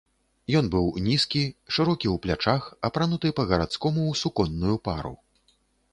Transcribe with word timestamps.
Ён 0.59 0.69
быў 0.75 0.87
нізкі, 1.07 1.41
шырокі 1.77 2.07
ў 2.13 2.23
плячах, 2.25 2.63
апрануты 2.91 3.27
па-гарадскому 3.41 4.01
ў 4.11 4.21
суконную 4.25 4.75
пару. 4.91 5.13